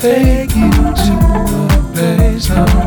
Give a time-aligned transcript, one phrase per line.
[0.00, 1.14] Take you to
[1.68, 2.79] a place no